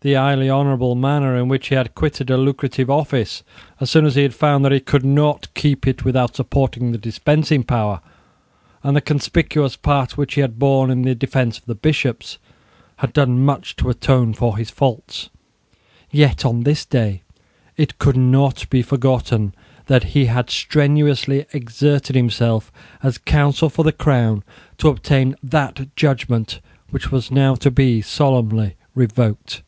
The 0.00 0.14
highly 0.14 0.48
honourable 0.48 0.94
manner 0.94 1.34
in 1.36 1.48
which 1.48 1.70
he 1.70 1.74
had 1.74 1.96
quitted 1.96 2.30
a 2.30 2.36
lucrative 2.36 2.88
office, 2.88 3.42
as 3.80 3.90
soon 3.90 4.06
as 4.06 4.14
he 4.14 4.22
had 4.22 4.32
found 4.32 4.64
that 4.64 4.70
he 4.70 4.78
could 4.78 5.04
not 5.04 5.52
keep 5.54 5.88
it 5.88 6.04
without 6.04 6.36
supporting 6.36 6.92
the 6.92 6.98
dispensing 6.98 7.64
power, 7.64 8.00
and 8.84 8.96
the 8.96 9.00
conspicuous 9.00 9.74
part 9.74 10.16
which 10.16 10.34
he 10.34 10.40
had 10.40 10.56
borne 10.56 10.88
in 10.92 11.02
the 11.02 11.16
defence 11.16 11.58
of 11.58 11.64
the 11.66 11.74
Bishops, 11.74 12.38
had 12.98 13.12
done 13.12 13.44
much 13.44 13.74
to 13.74 13.90
atone 13.90 14.34
for 14.34 14.56
his 14.56 14.70
faults. 14.70 15.30
Yet, 16.12 16.44
on 16.44 16.60
this 16.62 16.84
day, 16.86 17.22
it 17.76 17.98
could 17.98 18.16
not 18.16 18.70
be 18.70 18.82
forgotten 18.82 19.52
that 19.86 20.04
he 20.14 20.26
had 20.26 20.48
strenuously 20.48 21.44
exerted 21.52 22.14
himself, 22.14 22.70
as 23.02 23.18
counsel 23.18 23.68
for 23.68 23.82
the 23.82 23.90
Crown, 23.90 24.44
to 24.76 24.90
obtain 24.90 25.34
that 25.42 25.88
judgment 25.96 26.60
which 26.90 27.10
was 27.10 27.32
now 27.32 27.56
to 27.56 27.72
be 27.72 28.00
solemnly 28.00 28.76
revoked. 28.94 29.62